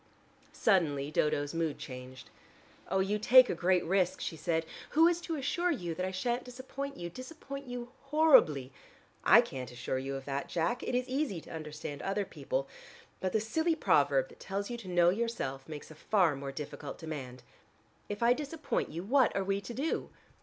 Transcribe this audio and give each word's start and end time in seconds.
Suddenly 0.53 1.11
Dodo's 1.11 1.53
mood 1.53 1.77
changed. 1.77 2.31
"Oh, 2.89 3.01
you 3.01 3.19
take 3.19 3.51
a 3.51 3.53
great 3.53 3.85
risk," 3.85 4.19
she 4.19 4.35
said. 4.35 4.65
"Who 4.97 5.07
is 5.07 5.21
to 5.21 5.35
assure 5.35 5.69
you 5.69 5.93
that 5.93 6.07
I 6.07 6.09
shan't 6.09 6.43
disappoint 6.43 6.97
you, 6.97 7.07
disappoint 7.11 7.67
you 7.67 7.89
horribly? 8.05 8.71
I 9.23 9.41
can't 9.41 9.71
assure 9.71 9.99
you 9.99 10.15
of 10.15 10.25
that, 10.25 10.49
Jack. 10.49 10.81
It 10.81 10.95
is 10.95 11.07
easy 11.07 11.39
to 11.41 11.51
understand 11.53 12.01
other 12.01 12.25
people, 12.25 12.67
but 13.19 13.31
the 13.31 13.39
silly 13.39 13.75
proverb 13.75 14.29
that 14.29 14.39
tells 14.39 14.71
you 14.71 14.77
to 14.77 14.87
know 14.87 15.11
yourself, 15.11 15.69
makes 15.69 15.91
a 15.91 15.93
far 16.09 16.35
more 16.35 16.51
difficult 16.51 16.97
demand. 16.97 17.43
If 18.09 18.23
I 18.23 18.33
disappoint 18.33 18.89
you, 18.89 19.03
what 19.03 19.35
are 19.35 19.43
we 19.43 19.61
to 19.61 19.73
do?" 19.75 20.09